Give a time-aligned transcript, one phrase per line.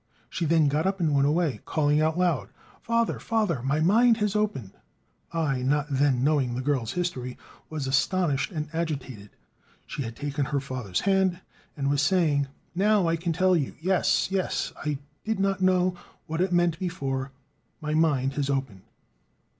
[0.31, 2.49] She then got up and went away, calling out aloud:
[2.81, 3.61] "Father, father!
[3.61, 4.71] My mind has opened!"
[5.31, 7.37] I, not then knowing the girl's history,
[7.69, 9.29] was astonished and agitated.
[9.85, 11.41] She had taken her father's hand,
[11.77, 15.95] and was saying: "Now I can tell you, yes, yes; I did not know
[16.25, 17.31] what it meant before;
[17.79, 18.81] my mind has opened."